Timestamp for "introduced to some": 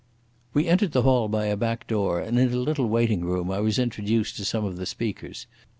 3.77-4.65